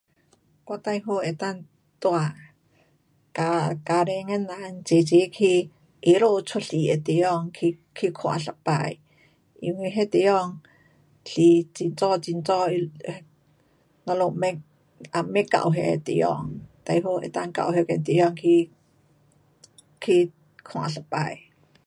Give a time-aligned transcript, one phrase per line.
[0.67, 1.37] 我最后能够
[1.99, 2.35] 带
[3.35, 5.69] 家，家庭的人齐齐去
[6.01, 8.51] 耶稣出世的地方去，去看一次。
[9.59, 10.59] 因为那地方
[11.23, 11.39] 是
[11.77, 13.21] 很早很早他，
[14.03, 14.59] 咱们未，
[15.11, 16.51] 啊未到那地方，
[16.83, 18.71] 最好能够到那边地方去，
[20.01, 20.31] 去
[20.63, 21.05] 看一次。